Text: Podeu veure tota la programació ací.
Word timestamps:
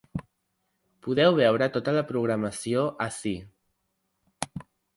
Podeu 1.07 1.35
veure 1.41 1.67
tota 1.75 1.93
la 1.99 2.03
programació 2.13 2.89
ací. 3.07 3.37